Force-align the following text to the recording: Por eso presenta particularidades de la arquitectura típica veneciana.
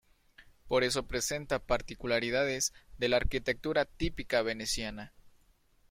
Por 0.67 0.83
eso 0.83 1.05
presenta 1.05 1.59
particularidades 1.59 2.73
de 2.97 3.07
la 3.07 3.17
arquitectura 3.17 3.85
típica 3.85 4.41
veneciana. 4.41 5.13